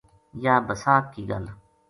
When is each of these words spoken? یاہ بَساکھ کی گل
یاہ 0.43 0.63
بَساکھ 0.67 1.07
کی 1.13 1.21
گل 1.29 1.45